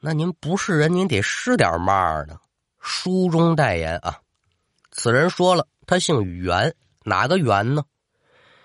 [0.00, 2.36] 那您不是人，您得是点嘛呢？
[2.80, 4.18] 书中代言啊，
[4.92, 7.82] 此人说了，他姓袁，哪个袁呢？《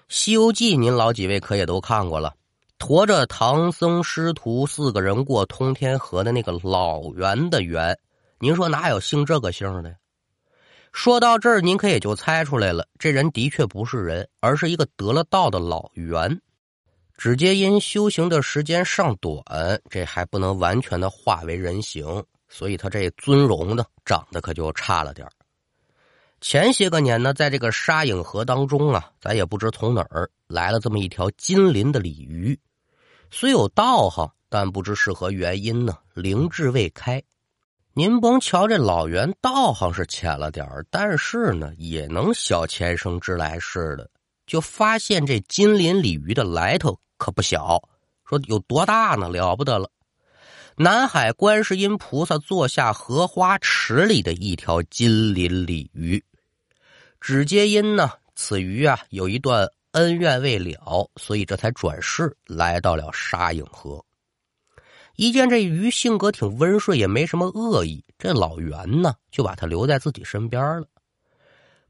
[0.07, 2.35] 西游记》您老几位可也都看过了，
[2.77, 7.97] 驮着唐僧师徒四个人过通天河的那个老袁的袁，
[8.38, 9.95] 您说哪有姓这个姓的？
[10.91, 16.39] 说到这儿，您可也就猜出来了，这人的确不是人，而是一个得了道的老袁。
[17.24, 25.26] 只接因修行的时间尚短，这还不能完全的化为人形，所以他这尊容呢，长得可就差了点
[26.41, 32.59] 前些个年呢，在这个沙影河当中啊，咱也不知从哪儿来了这么一条金鳞的鲤鱼，
[33.31, 37.23] 虽有道行，但不知是何原因呢，灵智未开。
[37.94, 44.09] 您甭瞧这老袁道行是浅了点但是呢，也能晓前生之来似的，
[44.45, 47.82] 就发现这金鳞鲤鱼的来头可不小。
[48.26, 49.30] 说有多大呢？
[49.30, 49.90] 了不得了！
[50.76, 56.22] 南海观世音菩萨座下荷花池里的一条金鳞鲤鱼。
[57.22, 64.03] 只皆因呢，此鱼啊有一段恩怨未了，所以这才转世来到了沙影河。
[65.16, 70.88] 一见这鱼性格挺温顺，也没什么恶意，这老袁呢就把它留在自己身边了。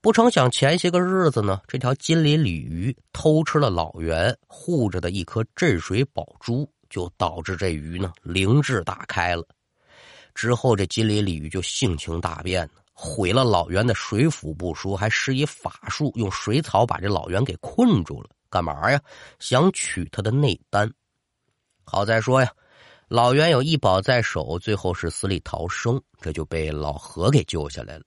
[0.04, 9.48] 不成想前些个日子呢，这条金鳞鲤鱼偷吃了老袁护着的一颗镇水宝珠，就导致这鱼呢灵智大开了。
[10.36, 18.30] 之后这金鳞鲤鱼就性情大变，毁了老袁的水府不说，还施以法术，用水草把这老袁给困住了。
[18.50, 19.00] 干嘛呀？
[19.40, 20.94] 想取他的内丹。
[21.86, 22.52] 好在说呀。
[23.08, 28.04] 老袁有一宝在手，最后是死里逃生，这就被老何给救下来了。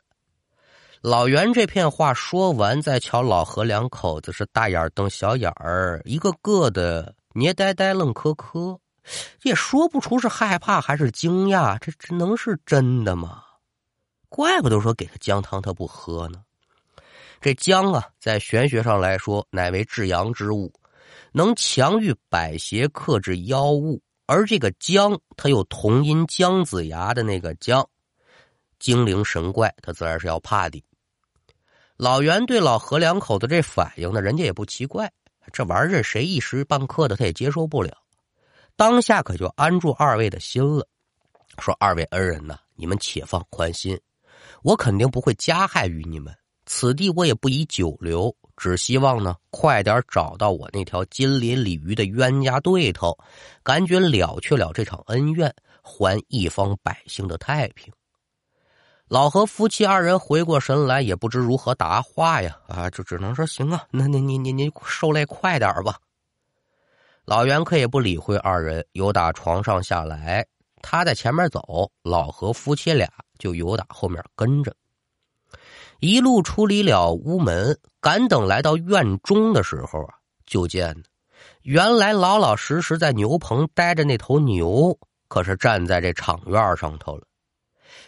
[1.09, 8.81] 老袁这片话说完，再瞧老何两口子是大眼瞪小眼儿，一个个的捏呆呆愣磕磕，
[9.45, 13.45] 也说不出是害怕还是惊讶，这这能是真的吗？
[14.29, 16.43] 怪不得说给他姜汤他不喝呢。
[17.41, 20.73] 这姜啊，在玄学上来说，乃为至阳之物，
[21.31, 24.03] 能强御百邪，克制妖物。
[24.27, 27.89] 而这个姜，它又同音姜子牙的那个姜，
[28.81, 30.83] 精灵神怪，他自然是要怕的。
[31.97, 35.11] 老袁对老何两口子这反应呢，人家也不奇怪，
[35.51, 37.97] 这玩意儿谁一时半刻的他也接受不了。
[38.77, 40.87] 当下可就安住二位的心了，
[41.59, 43.99] 说二位恩人呐，你们且放宽心，
[44.63, 46.37] 我肯定不会加害于你们，
[46.67, 48.37] 此地我也不宜久留。
[48.59, 53.17] 只希望呢，快点找到我那条金鳞鲤鱼的冤家对头，
[53.63, 57.91] 赶紧了却了这场恩怨，还一方百姓的太平。
[59.09, 65.97] 老何夫妻二人回过神来，也不知如何答话呀，啊，就只能说行啊，那您您您您受累快点吧。
[67.25, 70.45] 老袁可也不理会二人，由打床上下来，
[70.83, 73.09] 他在前面走，老何夫妻俩
[73.39, 74.75] 就由打后面跟着。
[76.01, 80.15] 一路出离了屋门，赶等来到院中的时候啊，
[80.45, 80.93] 就见
[81.63, 87.25] 原来老老实实在牛棚待着那头牛，可是站在这场院上头了。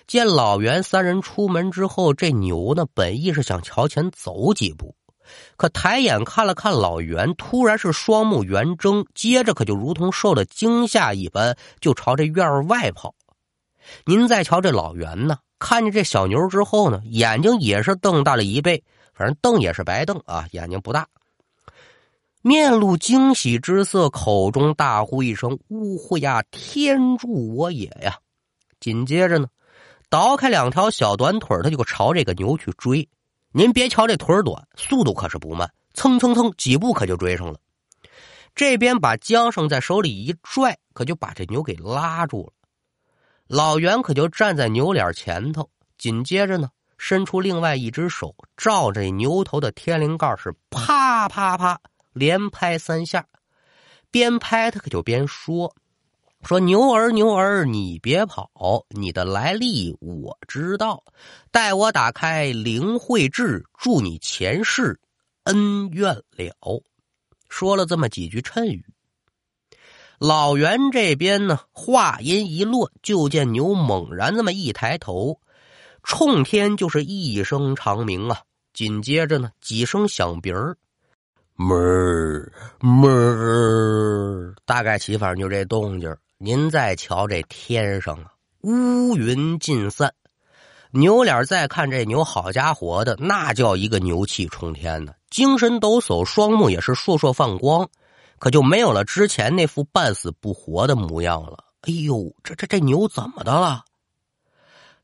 [0.09, 4.97] 见老袁三人出门之后，这牛呢，本意是想朝前走几步，
[5.59, 13.15] 可抬眼看了看老袁，突然是双目圆睁，接着可就如同受了惊吓一般，就朝这院外跑。
[14.07, 15.37] 您再瞧这老袁呢？
[15.59, 18.83] 看见这小牛之后呢，眼睛也是瞪大了一倍，
[19.13, 21.07] 反正瞪也是白瞪啊，眼睛不大，
[22.41, 28.17] 面露惊喜之色，口中大呼一声：“呜呼呀，天助我也呀！”
[28.81, 29.49] 紧接着呢，
[30.11, 33.09] 倒开两条小短腿，他就朝这个牛去追。
[33.53, 37.59] 您别瞧这腿短，速度可是不慢，蹭蹭蹭几步可就追上了。
[38.55, 42.53] 这边把缰绳在手里一拽，可就把这牛给拉住了。
[43.47, 51.81] 老袁可就站在牛脸前头，紧接着呢，伸出另外一只手，照着牛头的天灵盖是啪啪啪
[52.13, 53.27] 连拍三下，
[54.11, 55.75] 边拍他可就边说
[56.43, 61.05] ：“说牛儿牛儿，你别跑，你的来历我知道，
[61.51, 65.01] 待我打开灵慧智，祝你前世
[65.45, 66.83] 恩怨了。”
[67.51, 68.85] 说了这么几句谶语。
[70.19, 75.41] 老袁这边呢，话音一落，就见牛猛然这么一抬头，
[76.03, 78.43] 冲天就是一声长鸣啊！
[78.73, 80.77] 紧接着呢，几声响鼻儿，
[81.57, 82.51] 哞
[82.81, 88.31] 哞，大概起反正就这动静您再瞧这天上啊，
[88.61, 90.15] 乌云尽散，
[90.93, 97.89] 牛脸再看这牛，好家伙的，那叫一个牛气冲天呢，精神抖擞，双目也是烁烁放光。
[98.39, 101.65] 可就没有了之前那副半死不活的模样了。
[101.81, 103.85] 哎呦，这这这牛怎么的了？”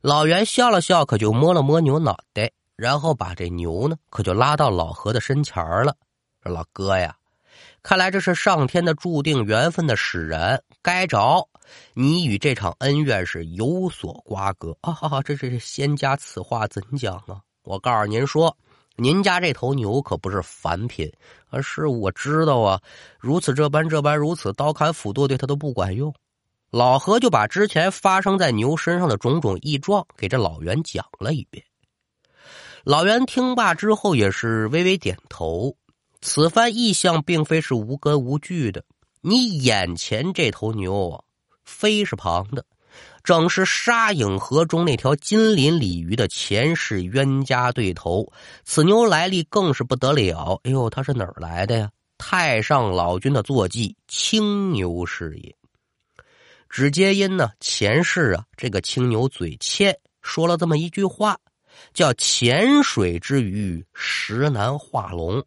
[0.00, 5.96] 老袁笑了笑，可就摸了摸牛脑袋，然后把这牛呢，可就拉到老何的身前了。
[6.44, 7.16] 说：“老哥呀，
[7.84, 11.46] 看来这是上天的注定缘分的使然，该着
[11.92, 14.90] 你与这场恩怨是有所瓜葛 啊！
[14.90, 17.42] 哈哈，这这仙家此话怎讲啊？
[17.62, 18.56] 我告诉您说。”
[18.96, 21.12] 您家这头牛可不是凡品，
[21.50, 22.80] 而是我知道啊，
[23.18, 26.14] 如此这般这般如此，刀砍斧剁对他都不管用。
[26.70, 31.64] 老何就把之前发生在牛身上的种种异状给这老袁讲了一遍。
[32.84, 35.76] 老袁听罢之后也是微微点头，
[36.26, 38.82] 此番意象并非是无根无据的。
[39.20, 41.22] 你眼前这头牛啊，
[41.66, 42.64] 非是旁的。
[43.22, 48.32] 正是沙影河中那条金鳞鲤鱼的前世冤家对头，
[48.64, 50.58] 此牛来历更是不得了。
[50.64, 51.90] 哎呦，他是哪儿来的呀？
[52.16, 55.54] 太上老君的坐骑青牛是也。
[56.70, 61.38] 只皆因呢前世啊，这个青牛嘴欠，说了这么一句话，
[61.92, 65.44] 叫“浅水之鱼，实难化龙”，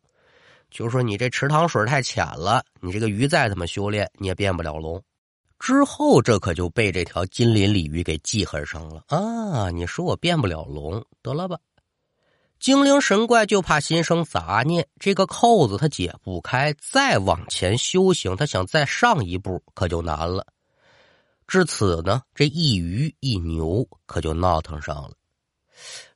[0.70, 5.02] 就说你这池塘水太浅了，你这个鱼再怎么修炼，你也变不了龙。
[5.60, 9.72] 之后，这可就被这条金鳞鲤鱼给记恨上了啊！
[9.72, 11.58] 你说我变不了龙，得了吧？
[12.60, 20.46] 精灵神怪就怕心生杂念，这个扣子他解不开，再往前修行，他想再上一步可就难了。
[21.48, 25.12] 至此呢，这一鱼一牛可就闹腾上了。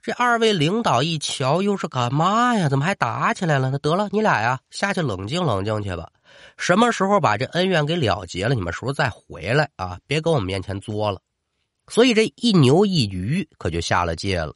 [0.03, 2.67] 这二位领导一瞧，又是干嘛呀？
[2.69, 3.69] 怎么还打起来了？
[3.69, 6.09] 那得了，你俩呀，下去冷静冷静去吧。
[6.57, 8.55] 什么时候把这恩怨给了结了？
[8.55, 9.99] 你们时候再回来啊！
[10.07, 11.21] 别跟我们面前作了。
[11.87, 14.55] 所以这一牛一鱼可就下了界了。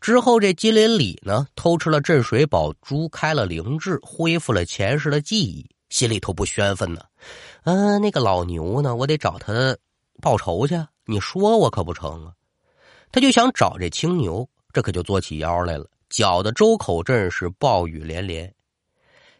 [0.00, 7.00] 之后这金鳞里呢，偷吃了镇水宝珠，开了灵智，恢复了前世的记忆，心里头不宣愤呢。
[7.64, 9.76] 嗯，那个老牛呢，我得找他
[10.22, 10.80] 报仇去。
[11.06, 12.32] 你说我可不成啊？
[13.14, 18.52] 他就想找这青牛，这可就作起妖来了，搅得周口镇是暴雨连连。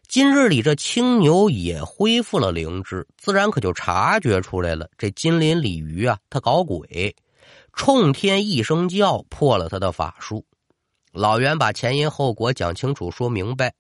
[0.07, 4.89] 今日里，这青牛也恢复了灵智，自然可就察觉出来了。
[4.97, 7.17] 这金鳞鲤鱼啊，他搞鬼，
[7.73, 10.47] 冲天一声叫，破了他的法术。
[11.11, 13.75] 老袁把前因后果讲清楚，说明白。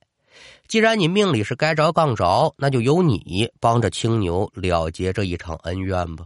[0.67, 6.25] 既然你命里是该着杠着，那就由你帮着青牛了结这一场恩怨吧。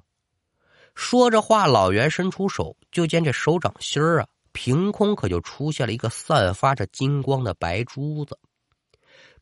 [0.98, 8.36] 说着话，老袁伸出手，就见这手掌心儿啊，凭空可就出现了一个散发着金光的白珠子。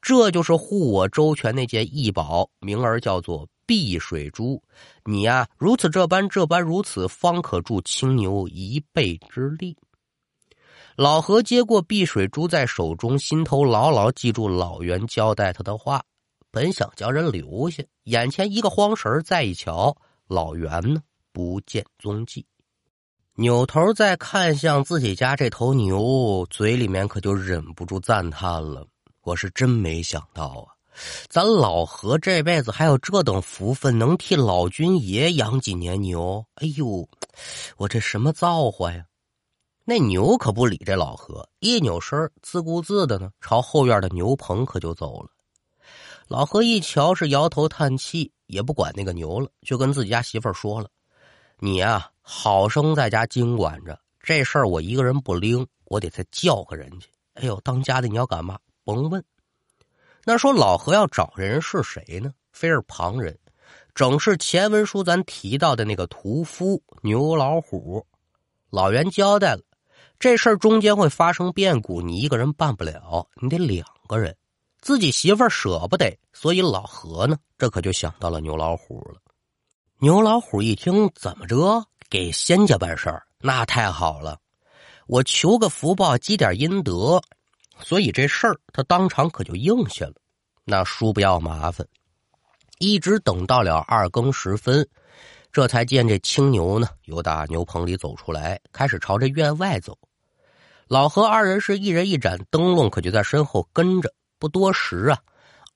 [0.02, 4.62] 这就是护我周全那件异宝，名儿叫做碧水珠。
[5.06, 9.74] 你呀，如此这般这般如此，方可助青牛一臂之力。
[10.94, 16.04] 老何接过碧水珠在手中，心头牢牢记住老袁交代他的话。
[16.50, 19.96] 本想将人留下，眼前一个慌神儿再一瞧，
[20.28, 21.00] 老袁呢
[21.36, 22.46] 不见踪迹。
[23.34, 28.86] 扭头再看向自己家这头牛，嘴里面可就忍不住赞叹了。
[29.20, 30.72] 我是真没想到啊，
[31.28, 36.42] 咱老何这辈子还有这等福分，能替老君爷养几年牛。
[36.54, 37.06] 哎呦，
[37.76, 39.04] 我这什么造化呀！
[39.84, 45.28] 那牛可不理这老何，一扭身，自顾自的呢，朝后院的牛棚可就走了。
[46.28, 50.88] 老何一瞧是摇头叹气，也不管那个牛了，就跟自己家媳妇儿说了
[51.58, 57.08] ：“你呀，好生在家经管着，这事儿我一个人不拎，我得再叫个人去。
[57.34, 59.24] 哎呦，当家的你要干嘛？”甭问，
[60.24, 62.32] 那说老何要找人是谁呢？
[62.52, 63.38] 非是旁人，
[63.94, 68.06] 正是前文书咱提到的那个屠夫牛老虎。
[68.68, 69.62] 老袁交代了，
[70.18, 74.36] 这事儿中间会发生变故，你一个人办不了，你得两个人。
[74.80, 79.20] 自己媳妇舍不得，所以老何呢，这可就想到了牛老虎了。
[79.98, 83.22] 牛老虎一听，怎么着给仙家办事儿？
[83.40, 84.38] 那太好了，
[85.06, 87.22] 我求个福报，积点阴德。
[87.80, 90.12] 所以这事儿他当场可就应下了，
[90.64, 91.86] 那叔不要麻烦，
[92.78, 94.86] 一直等到了二更时分，
[95.50, 99.96] 这才见这青牛呢由打牛棚里走出来，开始朝着院外走。
[100.88, 104.12] 老何二人是一人一盏灯笼，可就在身后跟着。
[104.38, 105.18] 不多时啊，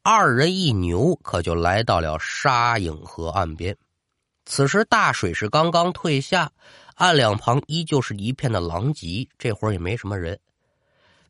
[0.03, 3.75] 二人一牛可就来到了沙影河岸边。
[4.51, 6.51] 此时大水是刚刚退下，
[6.97, 10.37] 岸两旁依旧是一片的狼藉，这会儿也没什么人。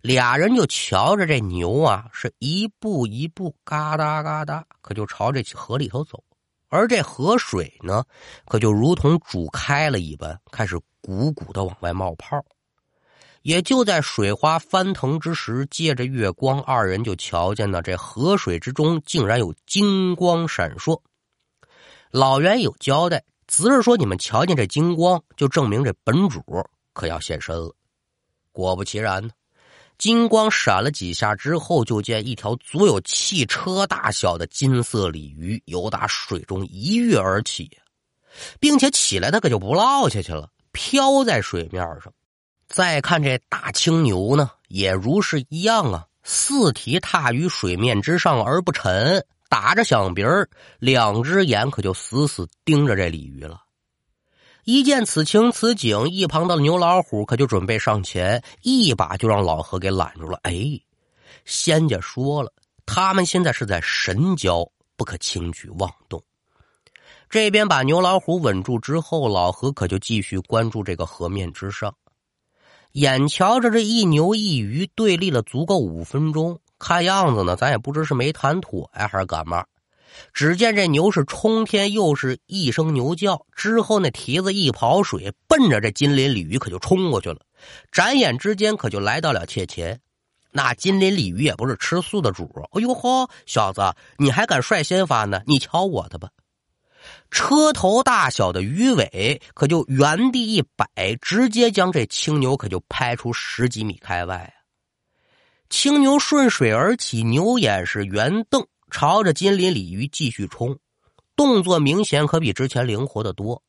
[0.00, 6.24] 俩人就瞧着这牛啊，是一步一步嘎哒嘎哒，可就朝这河里头走。
[6.70, 8.02] 而这河水呢，
[8.46, 12.42] 可就如同煮开了一般，开始鼓鼓的往外冒泡。
[13.42, 20.98] 也就在水花翻腾之时，借着月光，二人就瞧见了这河水之中竟然有金光闪烁。
[22.10, 26.42] 老袁有交代，只是说你们瞧见这金光，就证明这本主
[26.92, 27.72] 可要现身了。
[28.50, 29.30] 果不其然呢，
[29.96, 37.70] 金光闪了几下之后，就见一条足有汽车大小的金色鲤鱼由打水中一跃而起，
[38.58, 42.12] 并且起来它可就不落下去了，飘在水面上。
[42.66, 53.60] 再看这大青牛呢，也如是一样啊，四蹄踏于水面之上而不沉，打着响鼻儿，两只眼可就死死盯着这鲤鱼了。
[54.62, 60.38] 一见此情此景，一旁的牛老虎可就准备上前，一把就让老何给揽住了。
[60.44, 60.80] 哎，
[61.44, 62.52] 仙家说了，
[62.86, 66.22] 他们现在是在神交，不可轻举妄动。
[67.28, 71.92] 这边把牛老虎稳住之后，老何可就继续关注这个河面之上。
[72.92, 79.64] 眼瞧着这一牛一鱼对立了足够五分钟，看样子呢，咱也不知是没谈妥呀，还是干嘛。
[80.32, 87.38] 只见这牛是冲天，又是一声牛叫，之后那蹄子一跑水，奔着这金鳞鲤鱼可就冲过去了。
[87.92, 90.00] 眨眼之间，可就来到了切前。
[90.50, 95.42] 那金鳞鲤鱼也不是吃素的主，哎呦呵，小子，你还敢率先发呢？
[95.46, 96.28] 你瞧我的吧！
[97.30, 104.52] 车头大小的鱼尾可就原地一摆，直接将这青牛可就拍出十几米开外！
[105.70, 110.76] 青牛顺水而起，牛眼是圆瞪，朝着金鳞鲤鱼继续冲，
[111.36, 113.62] 动作明显可比之前灵活的多，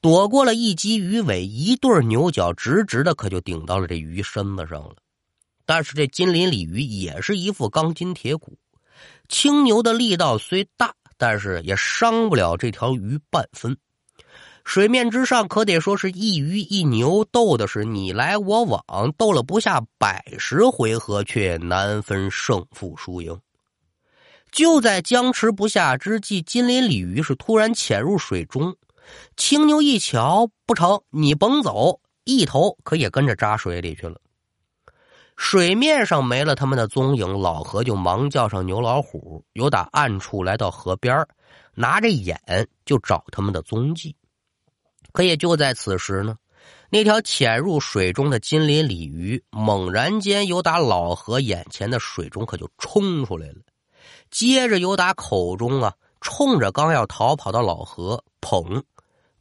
[0.00, 4.94] 躲过了一击鱼尾，一对牛角直直的可就顶到了这鱼身子上了。
[5.66, 8.56] 但是这金鳞鲤鱼也是一副钢筋铁骨，
[9.28, 10.94] 青牛的力道虽大。
[11.16, 13.76] 但是也伤不了这条鱼半分。
[14.64, 23.38] 水面之上可得说是一鱼一牛斗的是你来我往，斗了不下百十回合，却难分胜负输赢。
[24.50, 28.74] 就在僵持不下之际，金鳞鲤鱼是突然潜入水中。
[29.36, 34.18] 青牛一瞧，不成，你甭走，一头可也跟着扎水里去了。
[35.36, 41.26] 水面上没了他们的踪影，老何就忙叫上牛老虎，由打暗处来到河边，
[41.74, 42.40] 拿着眼
[42.86, 44.16] 就找他们的踪迹。
[45.14, 46.36] 可也就在此时呢，
[46.90, 53.54] 那条潜入水中的金鳞鲤鱼猛然间由打老何眼前的水中可就冲出来了，
[54.28, 58.82] 接着由打口中啊，冲着刚要逃跑的老何，砰，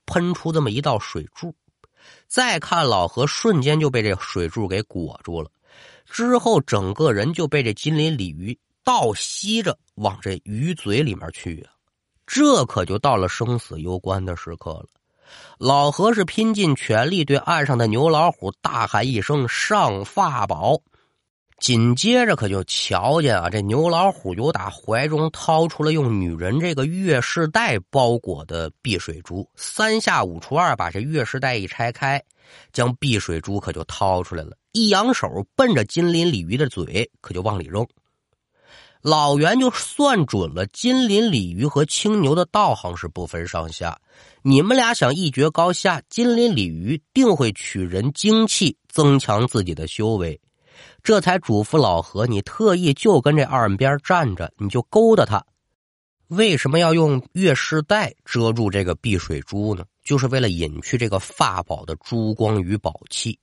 [0.05, 1.55] 喷出这么一道水柱。
[2.27, 5.49] 再看老何，瞬间就被这水柱给裹住了。
[6.05, 11.73] 之后，整个人就被这金鳞鲤鱼倒吸着往这鱼嘴里面去啊！
[12.27, 14.85] 这可就到了生死攸关的时刻了。
[15.57, 20.81] 老何是拼尽全力对岸上的牛老虎大喊一声：“上法宝！”
[21.59, 32.21] 紧接着，可就瞧见啊，这牛老虎由打怀中掏出了用女人这个月事带包裹的碧水珠，三下五除二把这月事带一拆开，
[32.73, 37.87] 将碧水珠可就掏出来了，一扬手奔着金鳞鲤鱼的嘴可就往里扔。
[39.03, 43.99] 老袁就算准了金鳞鲤鱼和青牛的道行是不分上下，
[44.43, 50.39] 你们俩想一决高下，金鳞鲤鱼定会取人精气，增强自己的修为。
[51.03, 55.45] 这才嘱咐老何：“你特意就跟这岸边站着，你就勾搭他。
[56.29, 59.83] 为什么要用月事带遮住这个碧水珠呢？
[60.05, 63.37] 就是为了隐去这个法宝的珠光与宝气。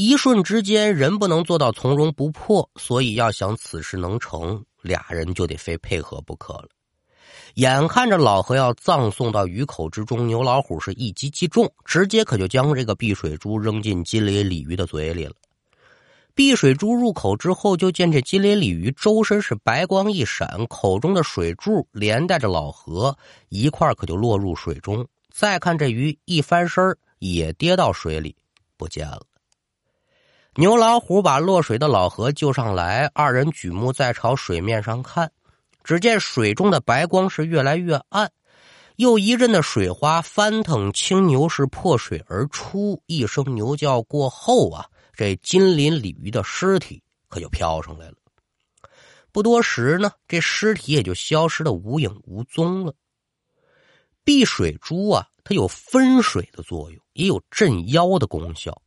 [0.00, 6.68] 一瞬之间，人不能做到从容不迫，所以要想此事能成，俩人就得非配合不可了。
[7.54, 15.34] 眼看着老何要葬送到鱼口之中，牛老虎是一击即中，直接可就将这个碧水珠扔进金鳞鲤鱼的嘴里了。”
[16.32, 25.04] 碧水珠入口之后，就见这金鳞鲤鱼周身是白光一闪，口中的水柱连带着老何一块可就落入水中。
[25.32, 28.36] 再看这鱼一翻身也跌到水里
[28.76, 29.22] 不见了。
[30.54, 35.30] 牛老虎把落水的老何救上来，二人举目再朝水面上看，
[35.84, 38.32] 只见水中的白光是越来越暗，
[38.96, 44.86] 又一阵的水花翻腾，青牛是破水而出，一声牛叫过后啊。
[45.14, 48.14] 这金鳞鲤鱼的尸体可就飘上来了，
[49.32, 52.94] 不多时呢，这尸体也就消失的无影无踪了。
[54.24, 58.80] 碧水珠啊，它有分水的作用，也有镇妖的功效，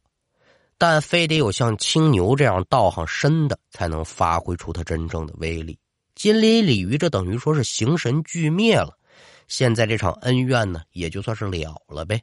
[0.81, 5.77] 但非得有像青牛这样道行深的，才能发挥出它真正的威力。
[6.15, 8.97] 金鳞鲤鱼这等于说是形神俱灭了，
[9.47, 12.19] 现在这场恩怨呢，也就算是了了呗。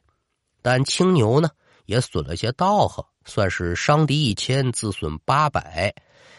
[0.61, 1.49] 但青牛呢？
[1.85, 5.95] 也损了些道行，算是伤敌一千，自损八百。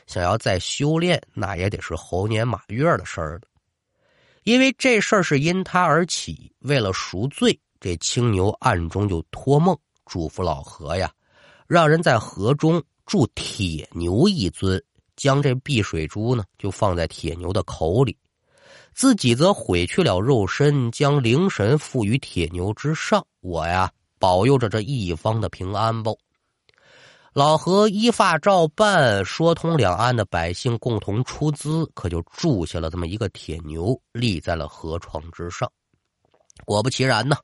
[0.06, 3.40] 想要再修炼，那也得是猴年马月的事儿了。
[4.42, 9.74] 因为这事儿是因他而起，为了赎罪，这青牛暗中就托梦
[10.04, 11.10] 嘱咐老何呀，
[11.70, 14.82] 让人在河中铸铁牛一尊，
[15.14, 18.16] 将这碧水珠呢就放在铁牛的口里，
[18.92, 23.24] 自己则毁去了肉身，将灵神附于铁牛之上。
[23.38, 26.18] 我呀，保佑着这一方的平安不？
[27.32, 35.70] 老何依法照办，说通两岸的百姓共同出资，可就铸下了这么一个铁牛，立在了河床之上。
[36.64, 37.36] 果不其然呢，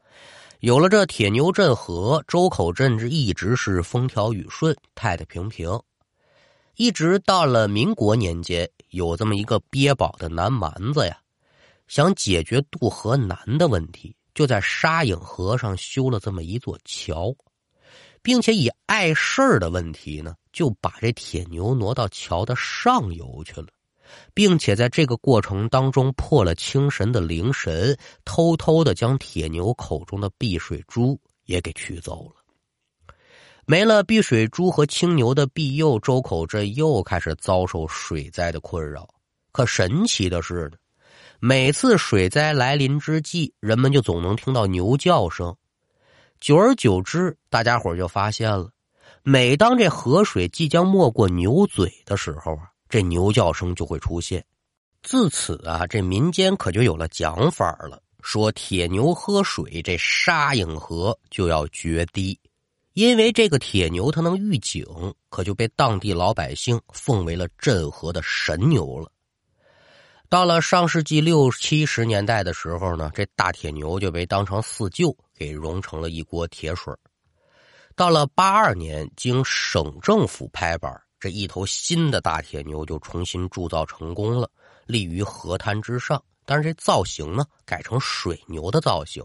[0.60, 5.78] 有了这铁牛镇河，周口镇这一直是风调雨顺、太太平平。
[6.76, 11.18] 一直到了民国年间，有这么一个憋宝的南蛮子呀，
[11.88, 17.34] 想解决渡河难的问题，就在沙影河上修了这么一座桥。
[18.22, 23.68] 并且以碍事儿的问题呢，就把这铁牛挪到桥的上游去了，
[24.34, 32.36] 并且在这个过程当中破了青神的灵神，偷偷的将铁牛口中的碧水珠也给取走了。
[33.66, 39.08] 没了碧水珠和青牛的庇佑，周口镇又开始遭受水灾的困扰。
[39.50, 40.70] 可神奇的是，
[41.40, 45.56] 每次水灾来临之际，人们就总能听到牛叫声。
[46.38, 48.70] 久而久之，大家伙就发现了，
[49.22, 54.44] 每当这河水即将没过牛嘴的时候啊，这牛叫声就会出现。
[55.02, 62.38] 自此啊，这民间可就有了讲法了，说铁牛喝水，这沙影河就要决堤，
[62.94, 64.84] 因为这个铁牛它能预警，
[65.28, 69.10] 可就被当地老百姓奉为了镇河的神牛了。
[70.28, 76.92] 到了上世纪六七十年代的时候呢，这大铁牛就被当成四旧，给融成了一锅铁水。
[77.94, 84.50] 到了八二年，经省政府拍板，这一头新的大铁牛就重新铸造成功了，
[84.86, 86.22] 立于河滩之上。
[86.44, 89.24] 但是这造型呢，改成水牛的造型。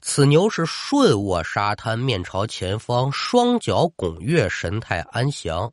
[0.00, 5.72] 此牛是顺卧沙滩，面朝前方，双脚拱月，神态安详。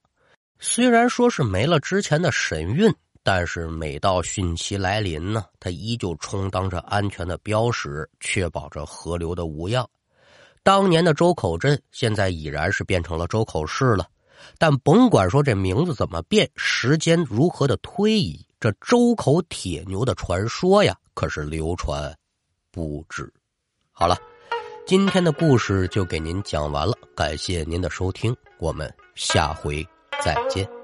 [0.59, 2.93] 虽然说是没了之前的神韵。
[3.23, 9.87] 但是每到汛期来临呢，它依旧充当着安全的标识，确保着河流的无恙。
[10.63, 14.07] 当年的周口镇现在已然是变成了周口市了，
[14.57, 22.15] 但甭管说这名字怎么变，时间如何的推移，这周口铁牛的传说呀，可是流传
[22.71, 23.31] 不止。
[23.91, 24.17] 好了，
[24.85, 29.87] 今天的故事就给您讲完了，感谢您的收听，我们下回
[30.23, 30.80] 再见。